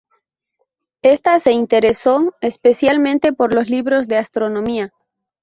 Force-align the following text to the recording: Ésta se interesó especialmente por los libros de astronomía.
Ésta 1.03 1.39
se 1.39 1.51
interesó 1.51 2.33
especialmente 2.41 3.33
por 3.33 3.53
los 3.53 3.69
libros 3.69 4.07
de 4.07 4.17
astronomía. 4.17 4.91